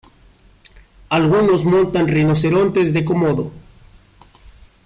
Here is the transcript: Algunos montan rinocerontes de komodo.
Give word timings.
Algunos 1.09 1.63
montan 1.63 2.07
rinocerontes 2.07 2.91
de 2.91 3.05
komodo. 3.05 3.51